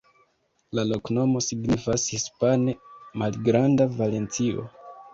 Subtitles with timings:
[0.79, 2.77] La loknomo signifas hispane:
[3.25, 4.71] malgranda Valencio.